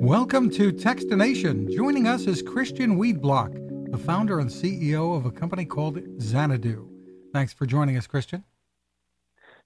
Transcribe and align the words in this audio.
Welcome 0.00 0.48
to 0.52 0.72
Techstination. 0.72 1.70
Joining 1.70 2.06
us 2.06 2.26
is 2.26 2.40
Christian 2.40 2.98
Weedbrook, 2.98 3.90
the 3.92 3.98
founder 3.98 4.40
and 4.40 4.48
CEO 4.48 5.14
of 5.14 5.26
a 5.26 5.30
company 5.30 5.66
called 5.66 6.00
Xanadu. 6.18 6.88
Thanks 7.34 7.52
for 7.52 7.66
joining 7.66 7.98
us, 7.98 8.06
Christian. 8.06 8.42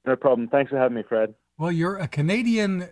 No 0.05 0.17
problem. 0.17 0.49
Thanks 0.49 0.71
for 0.71 0.77
having 0.77 0.97
me, 0.97 1.05
Fred. 1.09 1.35
Well, 1.57 1.71
you're 1.71 1.99
a 1.99 2.09
Canadian 2.09 2.89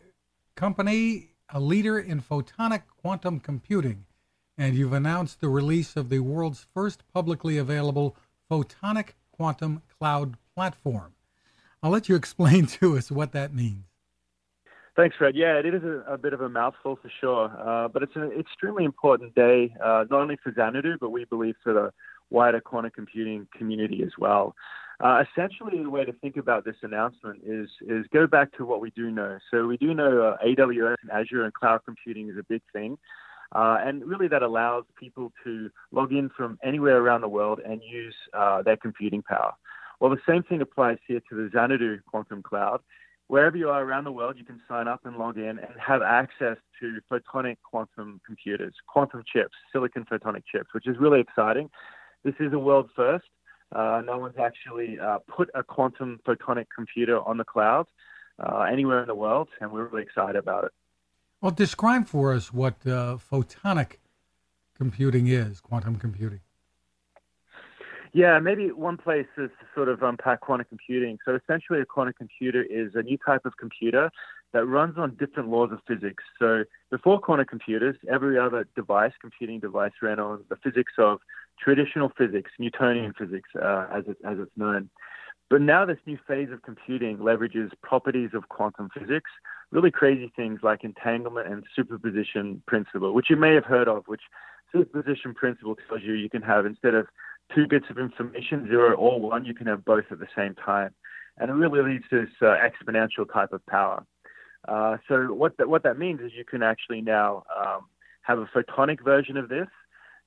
company, 0.54 1.31
a 1.49 1.58
leader 1.58 1.99
in 1.99 2.22
photonic 2.22 2.83
quantum 3.03 3.40
computing, 3.40 4.04
and 4.56 4.77
you've 4.77 4.93
announced 4.93 5.40
the 5.40 5.49
release 5.49 5.97
of 5.97 6.11
the 6.11 6.21
world's 6.21 6.69
first 6.72 7.03
publicly 7.13 7.59
available 7.59 8.17
photonic 8.49 9.15
quantum 9.33 9.83
cloud 9.99 10.37
platform. 10.54 11.15
I'll 11.83 11.90
let 11.90 12.09
you 12.09 12.15
explain 12.17 12.67
to 12.67 12.97
us 12.97 13.11
what 13.11 13.33
that 13.33 13.53
means. 13.53 13.92
Thanks, 14.95 15.17
Fred. 15.17 15.35
Yeah, 15.35 15.54
it 15.54 15.74
is 15.74 15.83
a, 15.85 16.05
a 16.06 16.19
bit 16.19 16.34
of 16.34 16.43
a 16.43 16.51
mouthful 16.51 16.98
for 17.01 17.11
sure, 17.21 17.51
uh, 17.59 17.89
but 17.89 18.03
it's 18.03 18.15
an 18.15 18.30
extremely 18.39 18.85
important 18.85 19.35
day, 19.35 19.75
uh, 19.83 20.05
not 20.11 20.21
only 20.21 20.37
for 20.43 20.53
Xanadu, 20.53 20.99
but 21.01 21.09
we 21.09 21.25
believe 21.25 21.55
for 21.65 21.73
the 21.73 21.93
wider 22.29 22.61
quantum 22.61 22.91
computing 22.95 23.47
community 23.57 24.02
as 24.02 24.13
well. 24.19 24.55
Uh, 25.01 25.25
essentially, 25.30 25.83
the 25.83 25.89
way 25.89 26.05
to 26.05 26.13
think 26.13 26.37
about 26.37 26.66
this 26.66 26.77
announcement 26.83 27.41
is 27.45 27.69
is 27.89 28.05
go 28.13 28.27
back 28.27 28.52
to 28.59 28.66
what 28.66 28.83
we 28.83 28.91
do 28.91 29.11
know. 29.11 29.39
So 29.51 29.66
we 29.66 29.79
do 29.79 29.95
know 29.95 30.23
uh, 30.23 30.45
AWS 30.47 30.97
and 31.02 31.11
Azure 31.11 31.45
and 31.45 31.55
cloud 31.55 31.80
computing 31.87 32.29
is 32.29 32.37
a 32.37 32.45
big 32.45 32.63
thing, 32.74 32.99
uh, 33.52 33.79
and 33.80 34.05
really 34.05 34.29
that 34.29 34.43
allows 34.43 34.85
people 35.01 35.33
to 35.43 35.71
log 35.91 36.13
in 36.13 36.29
from 36.37 36.59
anywhere 36.63 36.99
around 36.99 37.23
the 37.23 37.29
world 37.29 37.61
and 37.65 37.80
use 37.83 38.15
uh, 38.35 38.61
their 38.61 38.77
computing 38.77 39.23
power. 39.23 39.55
Well, 40.01 40.11
the 40.11 40.21
same 40.29 40.43
thing 40.43 40.61
applies 40.61 40.99
here 41.09 41.21
to 41.30 41.35
the 41.35 41.51
Xanadu 41.51 42.01
Quantum 42.11 42.43
Cloud 42.43 42.80
wherever 43.33 43.57
you 43.57 43.71
are 43.71 43.83
around 43.83 44.05
the 44.05 44.13
world, 44.13 44.37
you 44.37 44.45
can 44.45 44.61
sign 44.69 44.87
up 44.87 45.01
and 45.07 45.17
log 45.17 45.39
in 45.39 45.59
and 45.59 45.75
have 45.81 46.03
access 46.03 46.59
to 46.79 46.99
photonic 47.11 47.57
quantum 47.63 48.21
computers, 48.27 48.74
quantum 48.87 49.23
chips, 49.27 49.55
silicon 49.73 50.05
photonic 50.05 50.43
chips, 50.52 50.66
which 50.74 50.87
is 50.87 50.99
really 51.01 51.19
exciting. 51.19 51.71
This 52.24 52.35
is 52.41 52.52
a 52.52 52.59
world 52.59 52.91
first. 52.95 53.24
Uh, 53.74 54.02
no 54.05 54.19
one's 54.19 54.37
actually 54.39 54.99
uh, 55.01 55.16
put 55.35 55.49
a 55.55 55.63
quantum 55.63 56.21
photonic 56.27 56.66
computer 56.77 57.27
on 57.27 57.39
the 57.39 57.45
cloud 57.45 57.87
uh, 58.39 58.66
anywhere 58.71 59.01
in 59.01 59.07
the 59.07 59.15
world, 59.15 59.49
and 59.63 59.73
we're 59.73 59.87
really 59.87 60.02
excited 60.02 60.37
about 60.37 60.65
it. 60.65 60.73
Well, 61.41 61.52
describe 61.52 62.07
for 62.07 62.35
us 62.35 62.52
what 62.52 62.87
uh, 62.87 63.17
photonic 63.17 63.93
computing 64.77 65.27
is, 65.28 65.58
quantum 65.58 65.96
computing. 65.96 66.41
Yeah, 68.14 68.38
maybe 68.41 68.70
one 68.70 68.98
place 68.98 69.27
is 69.38 69.50
to 69.60 69.66
sort 69.74 69.88
of 69.88 70.02
unpack 70.02 70.42
quantum 70.42 70.66
computing. 70.68 71.18
So 71.24 71.34
essentially, 71.34 71.80
a 71.80 71.86
quantum 71.86 72.12
computer 72.16 72.62
is 72.62 72.91
a 72.94 73.02
new 73.02 73.16
type 73.16 73.46
of 73.46 73.56
computer 73.56 74.10
that 74.52 74.66
runs 74.66 74.98
on 74.98 75.16
different 75.16 75.48
laws 75.48 75.70
of 75.72 75.78
physics. 75.88 76.22
So 76.38 76.64
before 76.90 77.18
quantum 77.20 77.46
computers, 77.46 77.96
every 78.10 78.38
other 78.38 78.66
device, 78.77 79.12
computing 79.18 79.60
device, 79.60 79.92
ran 80.02 80.20
on 80.20 80.44
the 80.50 80.56
physics 80.56 80.92
of 80.98 81.20
traditional 81.58 82.12
physics, 82.18 82.50
Newtonian 82.58 83.14
physics, 83.18 83.48
uh, 83.56 83.86
as, 83.90 84.05
it, 84.06 84.18
as 84.27 84.38
it's 84.38 84.52
known. 84.56 84.90
But 85.48 85.62
now 85.62 85.86
this 85.86 85.98
new 86.06 86.18
phase 86.28 86.50
of 86.52 86.62
computing 86.62 87.18
leverages 87.18 87.70
properties 87.83 88.30
of 88.34 88.48
quantum 88.50 88.90
physics, 88.98 89.30
really 89.70 89.90
crazy 89.90 90.30
things 90.36 90.60
like 90.62 90.84
entanglement 90.84 91.48
and 91.48 91.64
superposition 91.74 92.62
principle, 92.66 93.14
which 93.14 93.30
you 93.30 93.36
may 93.36 93.55
have 93.55 93.64
heard 93.64 93.88
of, 93.88 94.05
which 94.06 94.22
superposition 94.70 95.34
principle 95.34 95.77
tells 95.88 96.02
you 96.02 96.12
you 96.12 96.30
can 96.30 96.42
have 96.42 96.66
instead 96.66 96.94
of 96.94 97.06
two 97.55 97.67
bits 97.67 97.86
of 97.91 97.98
information, 97.98 98.67
zero 98.69 98.95
or 98.95 99.20
one, 99.20 99.45
you 99.45 99.55
can 99.55 99.67
have 99.67 99.84
both 99.84 100.05
at 100.11 100.19
the 100.19 100.28
same 100.36 100.55
time. 100.55 100.95
And 101.39 101.50
it 101.50 101.55
really 101.55 101.83
leads 101.83 102.05
to 102.11 102.22
this 102.22 102.34
uh, 102.42 102.56
exponential 102.56 103.31
type 103.33 103.53
of 103.53 103.64
power. 103.67 104.05
Uh, 104.69 104.98
so 105.08 105.33
what 105.33 105.56
that, 105.56 105.69
what 105.69 105.83
that 105.83 105.98
means 105.98 106.20
is 106.20 106.33
you 106.36 106.45
can 106.45 106.62
actually 106.62 107.00
now 107.00 107.42
um, 107.56 107.86
have 108.23 108.39
a 108.39 108.47
photonic 108.47 109.03
version 109.03 109.36
of 109.36 109.48
this. 109.48 109.69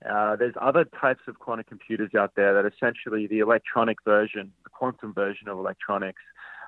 Uh, 0.09 0.35
there's 0.35 0.53
other 0.61 0.85
types 0.99 1.21
of 1.27 1.39
quantum 1.39 1.65
computers 1.67 2.11
out 2.17 2.33
there 2.35 2.53
that 2.53 2.71
essentially 2.71 3.27
the 3.27 3.39
electronic 3.39 3.97
version, 4.03 4.51
the 4.63 4.69
quantum 4.69 5.13
version 5.13 5.47
of 5.47 5.57
electronics. 5.57 6.21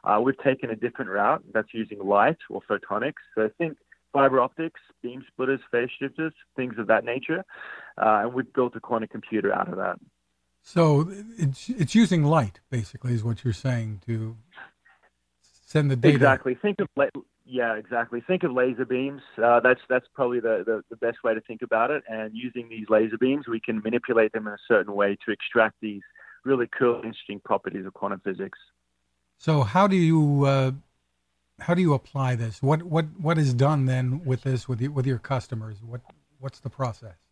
Uh, 0.04 0.20
we've 0.24 0.38
taken 0.44 0.70
a 0.70 0.76
different 0.76 1.12
route 1.12 1.44
that's 1.54 1.74
using 1.74 2.00
light 2.00 2.38
or 2.50 2.62
photonics. 2.70 3.22
So 3.36 3.50
think 3.58 3.78
fiber 4.14 4.40
optics, 4.40 4.80
beam 5.02 5.24
splitters, 5.28 5.60
phase 5.72 5.90
shifters, 6.00 6.34
things 6.56 6.76
of 6.78 6.88
that 6.88 7.04
nature. 7.04 7.44
Uh, 7.98 8.22
and 8.24 8.34
we've 8.34 8.52
built 8.54 8.76
a 8.76 8.80
quantum 8.80 9.10
computer 9.10 9.54
out 9.54 9.68
of 9.68 9.76
that. 9.76 10.00
So 10.68 11.10
it's 11.38 11.70
it's 11.70 11.96
using 11.96 12.26
light, 12.26 12.60
basically, 12.70 13.14
is 13.14 13.24
what 13.24 13.46
you're 13.46 13.54
saying 13.54 14.02
to 14.06 14.36
send 15.66 15.90
the 15.90 15.96
data. 15.96 16.14
Exactly. 16.14 16.56
Think 16.56 16.80
of 16.82 16.90
yeah, 17.46 17.76
exactly. 17.76 18.20
Think 18.20 18.44
of 18.44 18.52
laser 18.52 18.84
beams. 18.84 19.22
Uh, 19.42 19.62
that's 19.62 19.80
that's 19.88 20.06
probably 20.14 20.42
the, 20.42 20.64
the, 20.66 20.84
the 20.90 20.98
best 20.98 21.24
way 21.24 21.34
to 21.34 21.40
think 21.40 21.62
about 21.62 21.90
it. 21.90 22.04
And 22.10 22.36
using 22.36 22.68
these 22.68 22.88
laser 22.90 23.18
beams, 23.18 23.48
we 23.48 23.62
can 23.62 23.82
manipulate 23.82 24.34
them 24.34 24.46
in 24.46 24.52
a 24.52 24.58
certain 24.68 24.94
way 24.94 25.18
to 25.26 25.32
extract 25.32 25.76
these 25.82 26.02
really 26.44 26.68
cool, 26.78 26.96
interesting 26.98 27.40
properties 27.40 27.86
of 27.86 27.94
quantum 27.94 28.20
physics. 28.20 28.60
So 29.38 29.64
how 29.64 29.88
do 29.88 29.96
you 29.96 30.44
uh, 30.44 30.72
how 31.60 31.76
do 31.76 31.82
you 31.82 31.94
apply 31.94 32.36
this? 32.36 32.62
What 32.62 32.84
what 32.84 33.06
what 33.18 33.38
is 33.38 33.54
done 33.54 33.86
then 33.86 34.26
with 34.26 34.42
this 34.42 34.68
with 34.68 34.82
with 34.82 35.08
your 35.08 35.20
customers? 35.20 35.78
What 35.82 36.02
what's 36.40 36.60
the 36.60 36.70
process? 36.70 37.27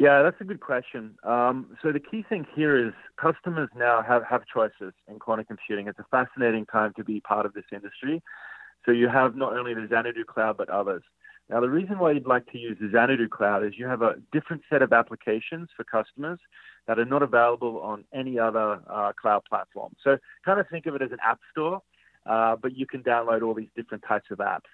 Yeah, 0.00 0.22
that's 0.22 0.40
a 0.40 0.44
good 0.44 0.60
question. 0.60 1.18
Um, 1.24 1.76
so 1.82 1.92
the 1.92 2.00
key 2.00 2.24
thing 2.26 2.46
here 2.54 2.74
is 2.74 2.94
customers 3.20 3.68
now 3.76 4.00
have, 4.00 4.22
have 4.24 4.40
choices 4.50 4.94
in 5.06 5.18
quantum 5.18 5.44
computing. 5.44 5.88
It's 5.88 5.98
a 5.98 6.06
fascinating 6.10 6.64
time 6.64 6.94
to 6.96 7.04
be 7.04 7.20
part 7.20 7.44
of 7.44 7.52
this 7.52 7.66
industry. 7.70 8.22
So 8.86 8.92
you 8.92 9.08
have 9.08 9.36
not 9.36 9.52
only 9.52 9.74
the 9.74 9.86
Xanadu 9.90 10.24
cloud, 10.24 10.56
but 10.56 10.70
others. 10.70 11.02
Now, 11.50 11.60
the 11.60 11.68
reason 11.68 11.98
why 11.98 12.12
you'd 12.12 12.26
like 12.26 12.50
to 12.52 12.58
use 12.58 12.78
the 12.80 12.88
Xanadu 12.90 13.28
cloud 13.28 13.62
is 13.62 13.74
you 13.76 13.84
have 13.88 14.00
a 14.00 14.14
different 14.32 14.62
set 14.70 14.80
of 14.80 14.94
applications 14.94 15.68
for 15.76 15.84
customers 15.84 16.38
that 16.86 16.98
are 16.98 17.04
not 17.04 17.22
available 17.22 17.78
on 17.80 18.04
any 18.14 18.38
other 18.38 18.80
uh, 18.88 19.12
cloud 19.20 19.42
platform. 19.46 19.94
So 20.02 20.16
kind 20.46 20.58
of 20.58 20.66
think 20.70 20.86
of 20.86 20.94
it 20.94 21.02
as 21.02 21.12
an 21.12 21.18
app 21.22 21.40
store, 21.50 21.82
uh, 22.24 22.56
but 22.56 22.74
you 22.74 22.86
can 22.86 23.02
download 23.02 23.42
all 23.42 23.52
these 23.52 23.68
different 23.76 24.02
types 24.08 24.30
of 24.30 24.38
apps. 24.38 24.70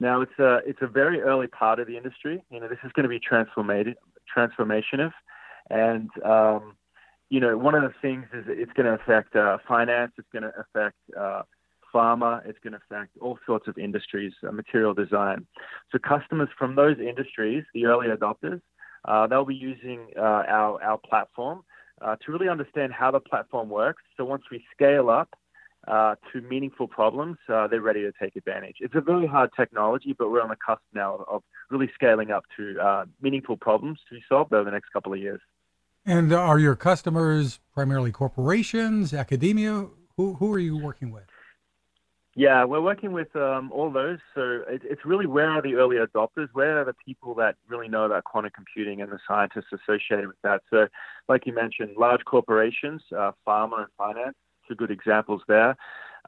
Now, 0.00 0.20
it's 0.20 0.38
a, 0.38 0.58
it's 0.66 0.82
a 0.82 0.86
very 0.86 1.22
early 1.22 1.46
part 1.46 1.80
of 1.80 1.86
the 1.86 1.96
industry. 1.96 2.44
You 2.50 2.60
know, 2.60 2.68
this 2.68 2.80
is 2.84 2.92
going 2.92 3.04
to 3.04 3.08
be 3.08 3.18
transformative, 3.18 3.94
transformative. 4.34 5.12
And, 5.70 6.10
um, 6.24 6.76
you 7.28 7.40
know, 7.40 7.56
one 7.56 7.74
of 7.74 7.82
the 7.82 7.92
things 8.00 8.26
is 8.32 8.44
it's 8.48 8.72
going 8.72 8.86
to 8.86 8.94
affect 8.94 9.34
uh, 9.34 9.58
finance, 9.66 10.12
it's 10.18 10.28
going 10.32 10.44
to 10.44 10.52
affect 10.58 10.96
uh, 11.18 11.42
pharma, 11.92 12.46
it's 12.46 12.58
going 12.62 12.72
to 12.72 12.80
affect 12.88 13.16
all 13.20 13.38
sorts 13.44 13.66
of 13.68 13.78
industries, 13.78 14.32
uh, 14.46 14.52
material 14.52 14.94
design. 14.94 15.46
So 15.90 15.98
customers 15.98 16.48
from 16.58 16.76
those 16.76 16.98
industries, 16.98 17.64
the 17.74 17.86
early 17.86 18.08
adopters, 18.08 18.60
uh, 19.06 19.26
they'll 19.26 19.44
be 19.44 19.54
using 19.54 20.08
uh, 20.16 20.42
our, 20.48 20.82
our 20.82 20.98
platform 20.98 21.62
uh, 22.00 22.16
to 22.24 22.32
really 22.32 22.48
understand 22.48 22.92
how 22.92 23.10
the 23.10 23.20
platform 23.20 23.68
works. 23.68 24.02
So 24.16 24.24
once 24.24 24.44
we 24.50 24.64
scale 24.74 25.08
up, 25.10 25.30
uh, 25.86 26.16
to 26.32 26.40
meaningful 26.42 26.88
problems, 26.88 27.36
uh, 27.48 27.66
they're 27.68 27.80
ready 27.80 28.02
to 28.02 28.12
take 28.20 28.36
advantage. 28.36 28.76
It's 28.80 28.94
a 28.94 29.00
very 29.00 29.26
hard 29.26 29.50
technology, 29.56 30.14
but 30.18 30.30
we're 30.30 30.42
on 30.42 30.48
the 30.48 30.56
cusp 30.56 30.82
now 30.92 31.24
of 31.28 31.42
really 31.70 31.90
scaling 31.94 32.30
up 32.30 32.44
to 32.56 32.78
uh, 32.80 33.04
meaningful 33.20 33.56
problems 33.56 34.00
to 34.08 34.16
be 34.16 34.22
solved 34.28 34.52
over 34.52 34.64
the 34.64 34.70
next 34.70 34.90
couple 34.92 35.12
of 35.12 35.18
years. 35.18 35.40
And 36.04 36.32
are 36.32 36.58
your 36.58 36.76
customers 36.76 37.60
primarily 37.74 38.12
corporations, 38.12 39.12
academia? 39.12 39.88
Who, 40.16 40.34
who 40.34 40.52
are 40.54 40.58
you 40.58 40.76
working 40.76 41.10
with? 41.10 41.24
Yeah, 42.38 42.64
we're 42.64 42.82
working 42.82 43.12
with 43.12 43.34
um, 43.34 43.72
all 43.72 43.90
those. 43.90 44.18
So 44.34 44.62
it, 44.68 44.82
it's 44.84 45.06
really 45.06 45.26
where 45.26 45.50
are 45.50 45.62
the 45.62 45.74
early 45.76 45.96
adopters? 45.96 46.48
Where 46.52 46.80
are 46.80 46.84
the 46.84 46.94
people 47.04 47.34
that 47.36 47.56
really 47.66 47.88
know 47.88 48.04
about 48.04 48.24
quantum 48.24 48.52
computing 48.54 49.00
and 49.00 49.10
the 49.10 49.18
scientists 49.26 49.72
associated 49.72 50.26
with 50.26 50.36
that? 50.42 50.60
So, 50.68 50.86
like 51.28 51.46
you 51.46 51.54
mentioned, 51.54 51.96
large 51.96 52.24
corporations, 52.26 53.02
uh, 53.16 53.32
pharma 53.46 53.78
and 53.78 53.88
finance 53.96 54.36
two 54.68 54.74
good 54.74 54.90
examples 54.90 55.42
there. 55.48 55.76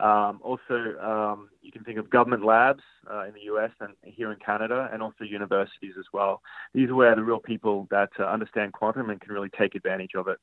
Um, 0.01 0.41
also, 0.45 0.97
um, 1.03 1.49
you 1.61 1.73
can 1.73 1.83
think 1.83 1.99
of 1.99 2.09
government 2.09 2.45
labs 2.45 2.83
uh, 3.11 3.25
in 3.25 3.35
the 3.35 3.53
US 3.53 3.73
and 3.81 3.95
here 4.05 4.31
in 4.31 4.39
Canada, 4.39 4.89
and 4.93 5.03
also 5.03 5.25
universities 5.25 5.95
as 5.99 6.05
well. 6.13 6.41
These 6.73 6.89
are 6.91 6.95
where 6.95 7.17
the 7.17 7.25
real 7.25 7.41
people 7.41 7.89
that 7.91 8.11
uh, 8.19 8.25
understand 8.25 8.73
quantum 8.73 9.11
and 9.11 9.21
can 9.21 9.33
really 9.33 9.51
take 9.59 9.75
advantage 9.75 10.13
of 10.15 10.29
it. 10.29 10.39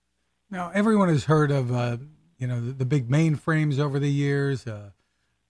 Now, 0.51 0.71
everyone 0.73 1.07
has 1.09 1.23
heard 1.25 1.51
of 1.51 1.71
uh, 1.71 1.97
you 2.37 2.47
know 2.47 2.59
the, 2.59 2.73
the, 2.73 2.85
big 2.85 3.09
mainframes 3.09 3.79
over 3.79 3.97
the 3.97 4.11
years, 4.11 4.67
uh, 4.67 4.89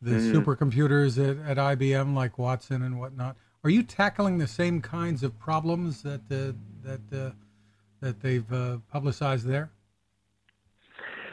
the 0.01 0.11
mm. 0.11 0.33
supercomputers 0.33 1.17
at, 1.17 1.57
at, 1.57 1.79
IBM 1.79 2.13
like 2.13 2.37
Watson 2.37 2.83
and 2.83 2.99
whatnot. 2.99 3.35
Are 3.63 3.71
you 3.71 3.81
tackling 3.81 4.37
the 4.37 4.47
same 4.47 4.81
kinds 4.81 5.23
of 5.23 5.37
problems 5.39 6.03
that 6.03 6.21
uh, 6.29 6.53
that 6.83 7.01
uh, 7.11 7.31
that 8.01 8.21
they've 8.21 8.45
publicized 8.91 9.47
there? 9.47 9.71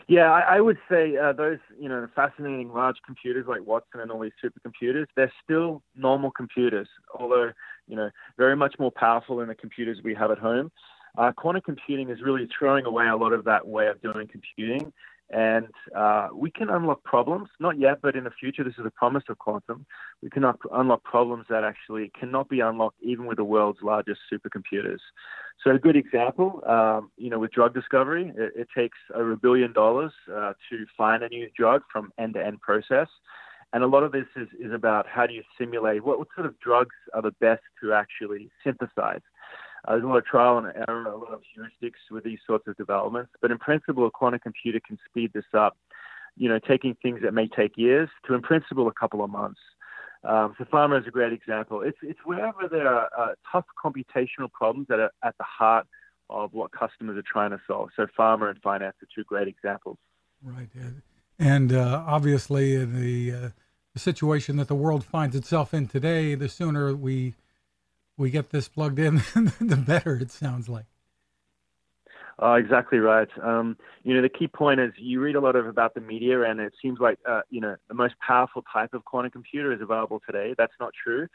Yeah, 0.08 0.30
I, 0.32 0.56
I 0.56 0.60
would 0.60 0.78
say 0.90 1.16
uh, 1.16 1.32
those, 1.32 1.58
you 1.78 1.88
know, 1.88 2.06
fascinating 2.14 2.72
large 2.72 2.96
computers 3.04 3.46
like 3.48 3.64
Watson 3.64 4.00
and 4.00 4.10
all 4.10 4.20
these 4.20 4.32
supercomputers, 4.42 5.06
they're 5.16 5.32
still 5.44 5.82
normal 5.94 6.30
computers, 6.30 6.88
although, 7.18 7.52
you 7.86 7.96
know, 7.96 8.10
very 8.36 8.56
much 8.56 8.74
more 8.78 8.90
powerful 8.90 9.36
than 9.36 9.48
the 9.48 9.54
computers 9.54 9.98
we 10.02 10.14
have 10.14 10.30
at 10.30 10.38
home. 10.38 10.70
Uh, 11.16 11.30
quantum 11.30 11.62
computing 11.62 12.08
is 12.08 12.22
really 12.22 12.48
throwing 12.58 12.86
away 12.86 13.06
a 13.06 13.16
lot 13.16 13.32
of 13.32 13.44
that 13.44 13.66
way 13.66 13.86
of 13.86 14.00
doing 14.00 14.26
computing 14.26 14.92
And 15.32 15.68
uh, 15.96 16.28
we 16.34 16.50
can 16.50 16.68
unlock 16.68 17.02
problems, 17.04 17.48
not 17.58 17.78
yet, 17.78 18.02
but 18.02 18.14
in 18.16 18.24
the 18.24 18.30
future, 18.30 18.62
this 18.62 18.74
is 18.76 18.84
the 18.84 18.90
promise 18.90 19.24
of 19.30 19.38
quantum. 19.38 19.86
We 20.22 20.28
can 20.28 20.44
unlock 20.70 21.04
problems 21.04 21.46
that 21.48 21.64
actually 21.64 22.12
cannot 22.18 22.50
be 22.50 22.60
unlocked 22.60 22.98
even 23.02 23.24
with 23.24 23.38
the 23.38 23.44
world's 23.44 23.78
largest 23.82 24.20
supercomputers. 24.30 24.98
So, 25.64 25.70
a 25.70 25.78
good 25.78 25.96
example, 25.96 26.62
um, 26.66 27.10
you 27.16 27.30
know, 27.30 27.38
with 27.38 27.52
drug 27.52 27.72
discovery, 27.72 28.30
it, 28.36 28.52
it 28.54 28.68
takes 28.76 28.98
over 29.14 29.32
a 29.32 29.36
billion 29.38 29.72
dollars 29.72 30.12
uh, 30.30 30.52
to 30.70 30.84
find 30.98 31.22
a 31.22 31.30
new 31.30 31.48
drug 31.56 31.80
from 31.90 32.12
end 32.18 32.34
to 32.34 32.44
end 32.44 32.60
process. 32.60 33.08
And 33.72 33.82
a 33.82 33.86
lot 33.86 34.02
of 34.02 34.12
this 34.12 34.26
is, 34.36 34.48
is 34.60 34.70
about 34.70 35.06
how 35.08 35.26
do 35.26 35.32
you 35.32 35.42
simulate 35.58 36.04
what, 36.04 36.18
what 36.18 36.28
sort 36.34 36.46
of 36.46 36.58
drugs 36.60 36.94
are 37.14 37.22
the 37.22 37.30
best 37.40 37.62
to 37.82 37.94
actually 37.94 38.50
synthesize. 38.62 39.22
Uh, 39.84 39.92
there's 39.92 40.04
a 40.04 40.06
lot 40.06 40.18
of 40.18 40.24
trial 40.24 40.58
and 40.58 40.72
error, 40.88 41.06
a 41.06 41.16
lot 41.16 41.32
of 41.32 41.40
heuristics 41.56 42.10
with 42.10 42.24
these 42.24 42.38
sorts 42.46 42.66
of 42.68 42.76
developments. 42.76 43.32
But 43.40 43.50
in 43.50 43.58
principle, 43.58 44.06
a 44.06 44.10
quantum 44.10 44.40
computer 44.40 44.80
can 44.86 44.98
speed 45.08 45.32
this 45.34 45.44
up, 45.54 45.76
you 46.36 46.48
know, 46.48 46.58
taking 46.58 46.96
things 47.02 47.20
that 47.22 47.34
may 47.34 47.48
take 47.48 47.72
years 47.76 48.08
to, 48.26 48.34
in 48.34 48.42
principle, 48.42 48.88
a 48.88 48.92
couple 48.92 49.24
of 49.24 49.30
months. 49.30 49.60
Um, 50.24 50.54
so 50.56 50.64
pharma 50.64 51.00
is 51.00 51.06
a 51.08 51.10
great 51.10 51.32
example. 51.32 51.82
It's, 51.82 51.98
it's 52.02 52.20
wherever 52.24 52.68
there 52.70 52.86
are 52.86 53.10
uh, 53.18 53.34
tough 53.50 53.64
computational 53.84 54.50
problems 54.52 54.86
that 54.88 55.00
are 55.00 55.10
at 55.24 55.36
the 55.38 55.44
heart 55.44 55.86
of 56.30 56.52
what 56.52 56.70
customers 56.70 57.18
are 57.18 57.24
trying 57.30 57.50
to 57.50 57.60
solve. 57.66 57.90
So 57.96 58.06
pharma 58.18 58.50
and 58.50 58.58
finance 58.62 58.94
are 59.02 59.08
two 59.14 59.24
great 59.24 59.48
examples. 59.48 59.98
Right. 60.44 60.68
And 61.38 61.72
uh, 61.72 62.04
obviously, 62.06 62.76
in 62.76 63.00
the, 63.00 63.32
uh, 63.32 63.48
the 63.94 63.98
situation 63.98 64.56
that 64.56 64.68
the 64.68 64.76
world 64.76 65.04
finds 65.04 65.34
itself 65.34 65.74
in 65.74 65.88
today, 65.88 66.36
the 66.36 66.48
sooner 66.48 66.94
we 66.94 67.34
we 68.16 68.30
get 68.30 68.50
this 68.50 68.68
plugged 68.68 68.98
in, 68.98 69.16
the 69.60 69.82
better 69.84 70.16
it 70.16 70.30
sounds 70.30 70.68
like. 70.68 70.86
Uh, 72.42 72.54
exactly 72.54 72.98
right. 72.98 73.28
Um, 73.42 73.76
you 74.02 74.14
know, 74.14 74.22
the 74.22 74.28
key 74.28 74.48
point 74.48 74.80
is 74.80 74.92
you 74.96 75.20
read 75.20 75.36
a 75.36 75.40
lot 75.40 75.54
of 75.54 75.66
about 75.66 75.94
the 75.94 76.00
media, 76.00 76.42
and 76.42 76.60
it 76.60 76.72
seems 76.80 76.98
like 76.98 77.18
uh, 77.28 77.42
you 77.50 77.60
know 77.60 77.76
the 77.88 77.94
most 77.94 78.14
powerful 78.26 78.64
type 78.72 78.94
of 78.94 79.04
quantum 79.04 79.30
computer 79.30 79.72
is 79.72 79.80
available 79.80 80.20
today. 80.26 80.54
That's 80.56 80.72
not 80.80 80.92
true, 81.04 81.28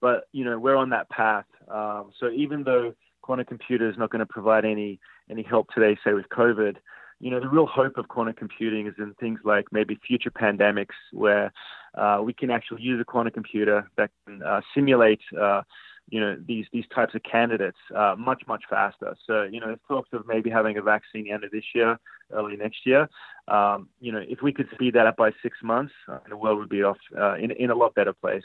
but 0.00 0.28
you 0.32 0.44
know 0.44 0.58
we're 0.58 0.76
on 0.76 0.90
that 0.90 1.08
path. 1.10 1.46
Um, 1.68 2.12
so 2.18 2.30
even 2.30 2.64
though 2.64 2.94
quantum 3.22 3.46
computer 3.46 3.88
is 3.88 3.98
not 3.98 4.10
going 4.10 4.20
to 4.20 4.26
provide 4.26 4.64
any 4.64 5.00
any 5.30 5.42
help 5.42 5.68
today, 5.74 5.98
say 6.04 6.12
with 6.12 6.28
COVID, 6.28 6.76
you 7.20 7.30
know 7.30 7.40
the 7.40 7.48
real 7.48 7.66
hope 7.66 7.98
of 7.98 8.08
quantum 8.08 8.34
computing 8.34 8.86
is 8.86 8.94
in 8.98 9.14
things 9.20 9.40
like 9.44 9.66
maybe 9.72 9.98
future 10.06 10.30
pandemics, 10.30 10.94
where 11.12 11.52
uh, 11.94 12.20
we 12.22 12.32
can 12.32 12.50
actually 12.50 12.82
use 12.82 13.00
a 13.00 13.04
quantum 13.04 13.32
computer 13.32 13.90
that 13.96 14.10
can 14.26 14.42
uh, 14.42 14.60
simulate 14.74 15.20
uh, 15.38 15.62
you 16.08 16.20
know 16.20 16.36
these 16.46 16.66
these 16.72 16.84
types 16.94 17.14
of 17.14 17.22
candidates 17.22 17.78
uh, 17.94 18.14
much 18.18 18.42
much 18.46 18.64
faster. 18.68 19.16
So 19.26 19.42
you 19.42 19.60
know, 19.60 19.66
there's 19.66 19.78
talks 19.88 20.10
of 20.12 20.26
maybe 20.26 20.50
having 20.50 20.76
a 20.76 20.82
vaccine 20.82 21.30
end 21.32 21.44
of 21.44 21.50
this 21.50 21.64
year, 21.74 21.98
early 22.32 22.56
next 22.56 22.86
year. 22.86 23.08
Um, 23.48 23.88
you 24.00 24.12
know, 24.12 24.22
if 24.26 24.42
we 24.42 24.52
could 24.52 24.68
speed 24.74 24.94
that 24.94 25.06
up 25.06 25.16
by 25.16 25.30
six 25.42 25.58
months, 25.62 25.92
uh, 26.08 26.18
the 26.28 26.36
world 26.36 26.58
would 26.58 26.68
be 26.68 26.82
off 26.82 26.98
uh, 27.18 27.34
in 27.34 27.50
in 27.52 27.70
a 27.70 27.74
lot 27.74 27.94
better 27.94 28.12
place. 28.12 28.44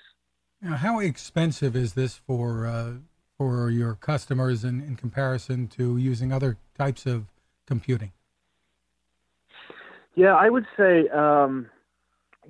Now, 0.62 0.76
how 0.76 1.00
expensive 1.00 1.76
is 1.76 1.94
this 1.94 2.16
for 2.16 2.66
uh, 2.66 2.94
for 3.38 3.70
your 3.70 3.96
customers 3.96 4.64
in, 4.64 4.82
in 4.82 4.96
comparison 4.96 5.68
to 5.70 5.98
using 5.98 6.32
other 6.32 6.58
types 6.78 7.06
of 7.06 7.26
computing? 7.66 8.12
Yeah, 10.16 10.36
I 10.36 10.50
would 10.50 10.66
say. 10.78 11.08
Um, 11.10 11.70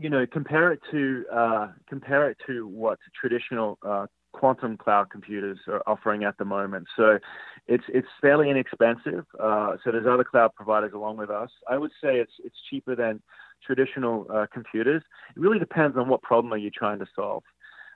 you 0.01 0.09
know, 0.09 0.25
compare 0.25 0.71
it 0.71 0.79
to 0.91 1.25
uh, 1.29 1.67
compare 1.89 2.29
it 2.29 2.37
to 2.47 2.65
what 2.65 2.99
traditional 3.19 3.77
uh, 3.85 4.05
quantum 4.39 4.77
cloud 4.77 5.09
computers 5.09 5.59
are 5.67 5.83
offering 5.85 6.23
at 6.23 6.37
the 6.37 6.45
moment. 6.45 6.87
So 6.95 7.19
it's 7.67 7.83
it's 7.89 8.07
fairly 8.21 8.49
inexpensive. 8.49 9.25
Uh, 9.37 9.75
so 9.83 9.91
there's 9.91 10.07
other 10.07 10.23
cloud 10.23 10.55
providers 10.55 10.93
along 10.95 11.17
with 11.17 11.29
us. 11.29 11.49
I 11.69 11.77
would 11.77 11.91
say 12.01 12.19
it's 12.19 12.31
it's 12.43 12.55
cheaper 12.69 12.95
than 12.95 13.21
traditional 13.65 14.25
uh, 14.33 14.45
computers. 14.51 15.03
It 15.35 15.39
really 15.39 15.59
depends 15.59 15.97
on 15.97 16.07
what 16.07 16.21
problem 16.21 16.53
are 16.53 16.57
you 16.57 16.71
trying 16.71 16.99
to 16.99 17.05
solve. 17.13 17.43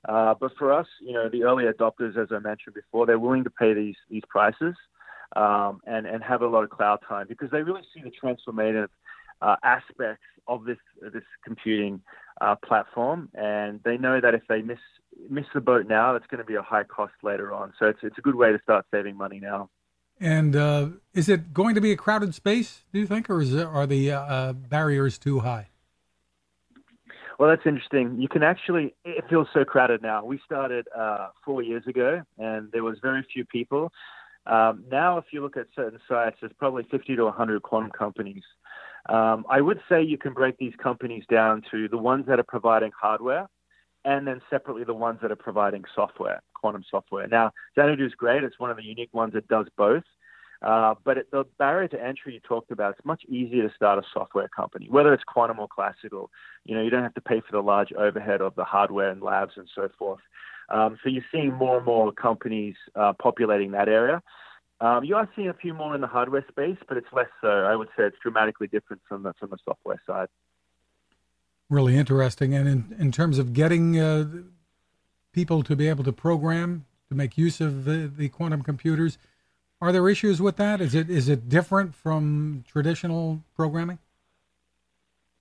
Uh, 0.07 0.33
but 0.37 0.51
for 0.59 0.73
us, 0.73 0.87
you 0.99 1.13
know, 1.13 1.29
the 1.29 1.43
early 1.43 1.63
adopters, 1.63 2.17
as 2.17 2.27
I 2.31 2.39
mentioned 2.39 2.75
before, 2.75 3.05
they're 3.05 3.19
willing 3.19 3.45
to 3.45 3.49
pay 3.49 3.73
these 3.73 3.95
these 4.09 4.23
prices 4.27 4.75
um, 5.37 5.79
and 5.87 6.05
and 6.05 6.21
have 6.23 6.41
a 6.41 6.47
lot 6.47 6.65
of 6.65 6.69
cloud 6.69 6.99
time 7.07 7.27
because 7.29 7.49
they 7.51 7.63
really 7.63 7.83
see 7.93 8.01
the 8.03 8.11
transformative 8.11 8.89
uh, 9.43 9.55
aspects 9.63 10.23
of 10.47 10.65
this 10.65 10.77
this 11.01 11.23
computing 11.43 12.01
uh, 12.41 12.55
platform, 12.65 13.29
and 13.33 13.79
they 13.83 13.97
know 13.97 14.19
that 14.19 14.33
if 14.33 14.41
they 14.47 14.61
miss 14.61 14.79
miss 15.29 15.45
the 15.53 15.61
boat 15.61 15.87
now, 15.87 16.15
it's 16.15 16.25
going 16.27 16.39
to 16.39 16.45
be 16.45 16.55
a 16.55 16.61
high 16.61 16.83
cost 16.83 17.13
later 17.21 17.53
on. 17.53 17.73
So 17.77 17.87
it's 17.87 17.99
it's 18.03 18.17
a 18.17 18.21
good 18.21 18.35
way 18.35 18.51
to 18.51 18.59
start 18.63 18.85
saving 18.91 19.17
money 19.17 19.39
now. 19.39 19.69
And 20.19 20.55
uh, 20.55 20.87
is 21.13 21.27
it 21.27 21.53
going 21.53 21.75
to 21.75 21.81
be 21.81 21.91
a 21.91 21.97
crowded 21.97 22.33
space? 22.33 22.83
Do 22.93 22.99
you 22.99 23.07
think, 23.07 23.29
or 23.29 23.41
is 23.41 23.53
it, 23.53 23.65
are 23.65 23.85
the 23.85 24.11
uh, 24.11 24.53
barriers 24.53 25.17
too 25.17 25.39
high? 25.39 25.67
Well, 27.39 27.49
that's 27.49 27.65
interesting. 27.65 28.21
You 28.21 28.29
can 28.29 28.43
actually, 28.43 28.93
it 29.03 29.25
feels 29.29 29.47
so 29.53 29.65
crowded 29.65 30.01
now. 30.01 30.23
We 30.23 30.39
started 30.45 30.87
uh, 30.95 31.29
four 31.43 31.63
years 31.63 31.85
ago, 31.87 32.21
and 32.37 32.71
there 32.71 32.83
was 32.83 32.99
very 33.01 33.25
few 33.33 33.43
people. 33.43 33.91
Um, 34.45 34.83
now, 34.91 35.17
if 35.17 35.25
you 35.31 35.41
look 35.41 35.57
at 35.57 35.67
certain 35.75 35.99
sites, 36.07 36.37
there's 36.41 36.53
probably 36.59 36.83
50 36.91 37.15
to 37.15 37.23
100 37.25 37.61
quantum 37.63 37.91
companies. 37.91 38.43
Um, 39.09 39.45
I 39.49 39.61
would 39.61 39.81
say 39.89 40.01
you 40.01 40.17
can 40.17 40.33
break 40.33 40.57
these 40.57 40.73
companies 40.81 41.23
down 41.29 41.63
to 41.71 41.87
the 41.89 41.97
ones 41.97 42.25
that 42.27 42.39
are 42.39 42.43
providing 42.43 42.91
hardware 42.99 43.47
and 44.05 44.27
then 44.27 44.41
separately 44.49 44.83
the 44.83 44.93
ones 44.93 45.19
that 45.21 45.31
are 45.31 45.35
providing 45.35 45.83
software, 45.95 46.41
quantum 46.53 46.83
software. 46.89 47.27
Now, 47.27 47.51
Xanadu 47.75 48.05
is 48.05 48.13
great. 48.15 48.43
It's 48.43 48.59
one 48.59 48.69
of 48.69 48.77
the 48.77 48.83
unique 48.83 49.13
ones 49.13 49.33
that 49.33 49.47
does 49.47 49.67
both. 49.77 50.03
Uh, 50.61 50.95
but 51.03 51.17
it, 51.17 51.31
the 51.31 51.43
barrier 51.59 51.89
to 51.89 52.01
entry 52.01 52.33
you 52.33 52.39
talked 52.39 52.71
about, 52.71 52.95
it's 52.95 53.05
much 53.05 53.23
easier 53.27 53.67
to 53.67 53.75
start 53.75 53.99
a 53.99 54.07
software 54.13 54.47
company, 54.47 54.87
whether 54.89 55.13
it's 55.13 55.23
quantum 55.25 55.59
or 55.59 55.67
classical. 55.67 56.29
You 56.63 56.75
know, 56.75 56.81
you 56.81 56.89
don't 56.89 57.03
have 57.03 57.13
to 57.15 57.21
pay 57.21 57.41
for 57.41 57.51
the 57.51 57.61
large 57.61 57.91
overhead 57.93 58.39
of 58.41 58.55
the 58.55 58.63
hardware 58.63 59.09
and 59.09 59.21
labs 59.21 59.53
and 59.57 59.67
so 59.75 59.89
forth. 59.99 60.21
Um, 60.69 60.97
so 61.03 61.09
you're 61.09 61.25
seeing 61.31 61.53
more 61.53 61.77
and 61.77 61.85
more 61.85 62.13
companies 62.13 62.75
uh, 62.95 63.11
populating 63.21 63.71
that 63.71 63.89
area. 63.89 64.21
Um, 64.81 65.03
you 65.03 65.15
are 65.15 65.29
seeing 65.35 65.49
a 65.49 65.53
few 65.53 65.73
more 65.73 65.95
in 65.95 66.01
the 66.01 66.07
hardware 66.07 66.45
space, 66.49 66.77
but 66.87 66.97
it's 66.97 67.07
less 67.13 67.29
so. 67.41 67.47
I 67.47 67.75
would 67.75 67.87
say 67.89 68.03
it's 68.03 68.17
dramatically 68.21 68.67
different 68.67 69.01
from 69.07 69.23
the 69.23 69.33
from 69.39 69.49
the 69.51 69.57
software 69.63 70.01
side. 70.05 70.27
Really 71.69 71.95
interesting. 71.95 72.53
And 72.53 72.67
in, 72.67 72.95
in 72.99 73.11
terms 73.11 73.39
of 73.39 73.53
getting 73.53 73.99
uh, 73.99 74.25
people 75.31 75.63
to 75.63 75.75
be 75.75 75.87
able 75.87 76.03
to 76.03 76.11
program 76.11 76.85
to 77.09 77.15
make 77.15 77.37
use 77.37 77.61
of 77.61 77.85
the, 77.85 78.11
the 78.15 78.29
quantum 78.29 78.61
computers, 78.61 79.17
are 79.81 79.91
there 79.91 80.07
issues 80.07 80.41
with 80.41 80.57
that? 80.57 80.81
Is 80.81 80.95
it 80.95 81.09
is 81.09 81.29
it 81.29 81.49
different 81.49 81.93
from 81.95 82.63
traditional 82.67 83.43
programming? 83.55 83.99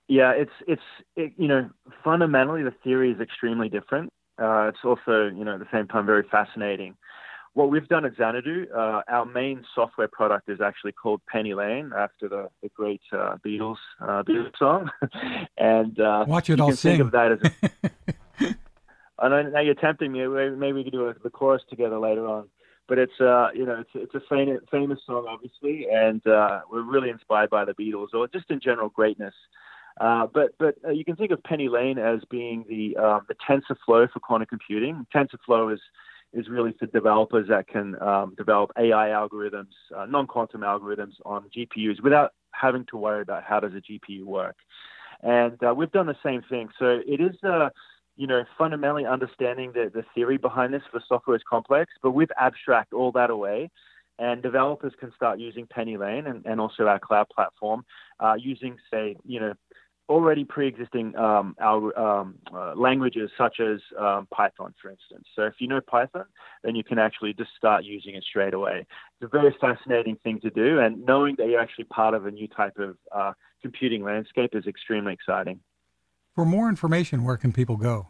Yeah, 0.07 0.31
it's 0.31 0.51
it's 0.67 0.81
it, 1.15 1.33
you 1.37 1.47
know 1.47 1.69
fundamentally 2.03 2.63
the 2.63 2.73
theory 2.83 3.11
is 3.11 3.21
extremely 3.21 3.69
different. 3.69 4.11
Uh, 4.41 4.67
it's 4.67 4.83
also 4.83 5.27
you 5.27 5.45
know 5.45 5.53
at 5.53 5.59
the 5.59 5.67
same 5.71 5.87
time 5.87 6.05
very 6.05 6.23
fascinating 6.29 6.95
what 7.53 7.69
we've 7.69 7.87
done 7.87 8.05
at 8.05 8.15
Xanadu, 8.15 8.67
uh, 8.75 9.01
our 9.07 9.25
main 9.25 9.63
software 9.75 10.07
product 10.07 10.49
is 10.49 10.59
actually 10.59 10.91
called 10.91 11.21
Penny 11.31 11.53
Lane 11.53 11.91
after 11.95 12.27
the, 12.27 12.49
the 12.61 12.69
great 12.69 13.01
uh, 13.11 13.37
Beatles 13.45 13.77
uh, 14.01 14.23
Beatles 14.23 14.57
song, 14.57 14.89
and 15.57 15.99
uh, 15.99 16.25
watch 16.27 16.49
it 16.49 16.59
all 16.59 16.71
sing. 16.71 16.97
Think 16.97 17.01
of 17.01 17.11
that 17.11 17.31
as. 17.33 17.39
A, 18.41 18.55
I 19.19 19.29
know 19.29 19.41
now 19.43 19.61
you're 19.61 19.75
tempting 19.75 20.11
me. 20.11 20.25
Maybe 20.27 20.73
we 20.73 20.83
could 20.83 20.93
do 20.93 21.07
a, 21.07 21.13
the 21.13 21.29
chorus 21.29 21.61
together 21.69 21.99
later 21.99 22.27
on. 22.27 22.49
But 22.87 22.97
it's 22.97 23.21
uh, 23.21 23.49
you 23.53 23.65
know, 23.65 23.79
it's 23.81 23.91
it's 23.93 24.15
a 24.15 24.21
famous 24.27 24.59
famous 24.69 24.99
song, 25.05 25.25
obviously, 25.29 25.87
and 25.91 26.25
uh, 26.27 26.61
we're 26.69 26.81
really 26.81 27.09
inspired 27.09 27.49
by 27.49 27.65
the 27.65 27.73
Beatles, 27.73 28.13
or 28.13 28.27
just 28.27 28.49
in 28.49 28.59
general 28.59 28.89
greatness. 28.89 29.33
Uh, 30.01 30.25
but 30.33 30.55
but 30.57 30.75
uh, 30.85 30.89
you 30.89 31.05
can 31.05 31.15
think 31.15 31.31
of 31.31 31.41
Penny 31.43 31.69
Lane 31.69 31.99
as 31.99 32.19
being 32.29 32.65
the 32.67 32.97
uh, 32.99 33.19
the 33.27 33.35
TensorFlow 33.47 34.11
for 34.11 34.19
quantum 34.19 34.47
computing. 34.47 35.05
TensorFlow 35.15 35.73
is 35.73 35.79
is 36.33 36.49
really 36.49 36.73
for 36.79 36.87
developers 36.87 37.47
that 37.49 37.67
can 37.67 38.01
um, 38.01 38.33
develop 38.37 38.71
AI 38.77 39.09
algorithms, 39.09 39.73
uh, 39.95 40.05
non-quantum 40.05 40.61
algorithms 40.61 41.13
on 41.25 41.45
GPUs 41.55 42.01
without 42.01 42.31
having 42.51 42.85
to 42.89 42.97
worry 42.97 43.21
about 43.21 43.43
how 43.43 43.59
does 43.59 43.73
a 43.73 43.81
GPU 43.81 44.25
work. 44.25 44.55
And 45.21 45.61
uh, 45.63 45.73
we've 45.75 45.91
done 45.91 46.07
the 46.07 46.17
same 46.23 46.41
thing. 46.49 46.69
So 46.77 46.99
it 47.05 47.21
is, 47.21 47.35
uh, 47.43 47.69
you 48.17 48.27
know, 48.27 48.43
fundamentally 48.57 49.05
understanding 49.05 49.71
the, 49.73 49.91
the 49.93 50.03
theory 50.13 50.37
behind 50.37 50.73
this 50.73 50.83
for 50.91 51.01
software 51.07 51.35
is 51.35 51.43
complex, 51.49 51.91
but 52.01 52.11
we've 52.11 52.31
abstract 52.39 52.93
all 52.93 53.11
that 53.13 53.29
away. 53.29 53.69
And 54.19 54.43
developers 54.43 54.93
can 54.99 55.11
start 55.15 55.39
using 55.39 55.65
Penny 55.65 55.97
Lane 55.97 56.27
and, 56.27 56.45
and 56.45 56.61
also 56.61 56.85
our 56.85 56.99
cloud 56.99 57.27
platform 57.33 57.83
uh, 58.19 58.35
using, 58.37 58.77
say, 58.91 59.15
you 59.25 59.39
know, 59.39 59.53
already 60.09 60.43
pre-existing 60.43 61.15
um, 61.15 61.55
our, 61.61 61.97
um, 61.97 62.35
uh, 62.53 62.73
languages 62.75 63.29
such 63.37 63.59
as 63.59 63.79
um, 63.99 64.27
Python, 64.33 64.73
for 64.81 64.89
instance. 64.89 65.25
So 65.35 65.43
if 65.43 65.53
you 65.59 65.67
know 65.67 65.81
Python, 65.81 66.25
then 66.63 66.75
you 66.75 66.83
can 66.83 66.99
actually 66.99 67.33
just 67.33 67.51
start 67.57 67.83
using 67.83 68.15
it 68.15 68.23
straight 68.23 68.53
away. 68.53 68.85
It's 69.21 69.23
a 69.23 69.27
very 69.27 69.55
fascinating 69.59 70.17
thing 70.23 70.39
to 70.41 70.49
do, 70.49 70.79
and 70.79 71.05
knowing 71.05 71.35
that 71.37 71.47
you're 71.47 71.61
actually 71.61 71.85
part 71.85 72.13
of 72.13 72.25
a 72.25 72.31
new 72.31 72.47
type 72.47 72.77
of 72.77 72.97
uh, 73.11 73.33
computing 73.61 74.03
landscape 74.03 74.51
is 74.53 74.67
extremely 74.67 75.13
exciting. 75.13 75.59
For 76.35 76.45
more 76.45 76.67
information, 76.67 77.23
where 77.23 77.37
can 77.37 77.53
people 77.53 77.77
go? 77.77 78.07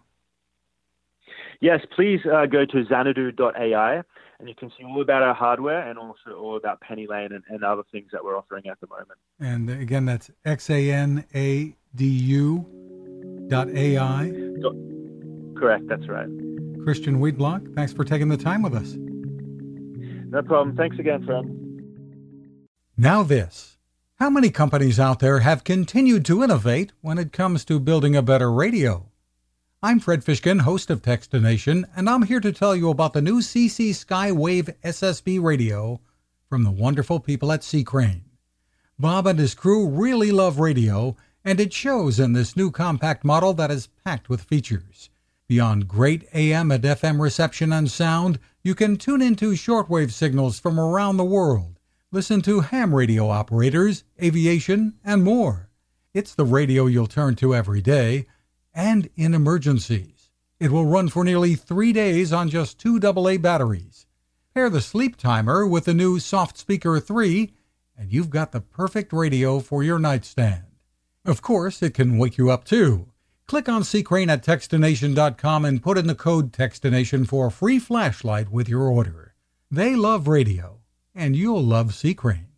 Yes, 1.61 1.81
please 1.95 2.19
uh, 2.25 2.45
go 2.45 2.65
to 2.65 2.85
xanadu.ai 2.85 4.03
and 4.43 4.49
you 4.49 4.55
can 4.55 4.69
see 4.77 4.83
all 4.83 5.01
about 5.01 5.21
our 5.21 5.33
hardware 5.33 5.89
and 5.89 5.97
also 5.97 6.37
all 6.37 6.57
about 6.57 6.81
Penny 6.81 7.07
Lane 7.07 7.31
and, 7.31 7.43
and 7.47 7.63
other 7.63 7.83
things 7.93 8.09
that 8.11 8.21
we're 8.21 8.37
offering 8.37 8.67
at 8.67 8.77
the 8.81 8.87
moment. 8.87 9.17
And 9.39 9.69
again, 9.69 10.03
that's 10.03 10.29
X 10.43 10.69
A 10.69 10.91
N 10.91 11.23
A 11.33 11.75
D 11.95 12.05
U 12.07 12.65
dot 13.49 13.69
AI. 13.69 14.31
Correct, 15.55 15.87
that's 15.87 16.07
right. 16.07 16.27
Christian 16.83 17.19
Weedbrook, 17.19 17.73
thanks 17.75 17.93
for 17.93 18.03
taking 18.03 18.27
the 18.27 18.37
time 18.37 18.61
with 18.61 18.73
us. 18.73 18.95
No 20.29 20.41
problem. 20.41 20.75
Thanks 20.75 20.97
again, 20.97 21.25
friend. 21.25 21.59
Now, 22.97 23.23
this. 23.23 23.77
How 24.15 24.29
many 24.29 24.49
companies 24.49 24.99
out 24.99 25.19
there 25.19 25.39
have 25.39 25.63
continued 25.63 26.25
to 26.25 26.43
innovate 26.43 26.91
when 27.01 27.17
it 27.17 27.31
comes 27.31 27.65
to 27.65 27.79
building 27.79 28.15
a 28.15 28.21
better 28.21 28.51
radio? 28.51 29.09
I'm 29.81 29.99
Fred 29.99 30.23
Fishkin, 30.23 30.61
host 30.61 30.89
of 30.89 31.01
Techstination, 31.01 31.83
and 31.95 32.09
I'm 32.09 32.23
here 32.23 32.39
to 32.39 32.51
tell 32.51 32.75
you 32.75 32.89
about 32.89 33.13
the 33.13 33.21
new 33.21 33.41
CC 33.41 33.89
Skywave 33.89 34.73
SSB 34.83 35.41
radio 35.43 35.99
from 36.47 36.63
the 36.63 36.71
wonderful 36.71 37.19
people 37.19 37.51
at 37.51 37.63
C. 37.63 37.83
Crane. 37.83 38.23
Bob 38.97 39.27
and 39.27 39.37
his 39.37 39.53
crew 39.53 39.87
really 39.87 40.31
love 40.31 40.59
radio, 40.59 41.17
and 41.43 41.59
it 41.59 41.73
shows 41.73 42.19
in 42.19 42.33
this 42.33 42.55
new 42.55 42.71
compact 42.71 43.23
model 43.23 43.53
that 43.53 43.71
is 43.71 43.89
packed 44.05 44.29
with 44.29 44.41
features. 44.41 45.09
Beyond 45.47 45.87
great 45.87 46.27
AM 46.33 46.71
and 46.71 46.83
FM 46.83 47.19
reception 47.19 47.73
and 47.73 47.91
sound, 47.91 48.39
you 48.63 48.73
can 48.73 48.95
tune 48.95 49.21
into 49.21 49.51
shortwave 49.51 50.11
signals 50.11 50.59
from 50.59 50.79
around 50.79 51.17
the 51.17 51.23
world, 51.25 51.79
listen 52.11 52.41
to 52.43 52.61
ham 52.61 52.95
radio 52.95 53.29
operators, 53.29 54.03
aviation, 54.21 54.93
and 55.03 55.23
more. 55.23 55.69
It's 56.13 56.33
the 56.33 56.45
radio 56.45 56.85
you'll 56.85 57.07
turn 57.07 57.35
to 57.37 57.55
every 57.55 57.81
day 57.81 58.25
and 58.73 59.09
in 59.15 59.33
emergencies. 59.33 60.31
It 60.59 60.71
will 60.71 60.85
run 60.85 61.09
for 61.09 61.23
nearly 61.23 61.55
three 61.55 61.91
days 61.91 62.31
on 62.31 62.49
just 62.49 62.79
two 62.79 62.99
AA 63.03 63.37
batteries. 63.37 64.05
Pair 64.53 64.69
the 64.69 64.81
sleep 64.81 65.17
timer 65.17 65.67
with 65.67 65.85
the 65.85 65.93
new 65.93 66.19
Soft 66.19 66.57
Speaker 66.57 66.99
3, 66.99 67.51
and 67.97 68.13
you've 68.13 68.29
got 68.29 68.51
the 68.51 68.61
perfect 68.61 69.11
radio 69.11 69.59
for 69.59 69.83
your 69.83 69.99
nightstand. 69.99 70.72
Of 71.25 71.41
course, 71.41 71.81
it 71.81 71.93
can 71.93 72.17
wake 72.17 72.37
you 72.37 72.51
up 72.51 72.65
too. 72.65 73.07
Click 73.47 73.69
on 73.69 73.83
Crane 74.03 74.29
at 74.29 74.43
Techstination.com 74.43 75.65
and 75.65 75.83
put 75.83 75.97
in 75.97 76.07
the 76.07 76.15
code 76.15 76.51
Techstination 76.51 77.27
for 77.27 77.47
a 77.47 77.51
free 77.51 77.79
flashlight 77.79 78.49
with 78.49 78.67
your 78.67 78.83
order. 78.83 79.33
They 79.71 79.95
love 79.95 80.27
radio, 80.27 80.79
and 81.15 81.35
you'll 81.35 81.63
love 81.63 81.93
Crane. 82.17 82.52